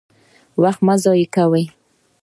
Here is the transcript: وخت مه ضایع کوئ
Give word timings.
وخت 0.61 0.79
مه 0.85 0.95
ضایع 1.03 1.27
کوئ 1.35 1.63